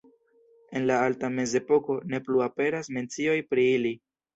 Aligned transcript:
En 0.79 0.87
la 0.93 0.97
Alta 1.09 1.29
Mezepoko 1.37 2.01
ne 2.15 2.23
plu 2.31 2.45
aperas 2.49 2.95
mencioj 3.01 3.41
pri 3.51 3.73
ili. 3.81 3.99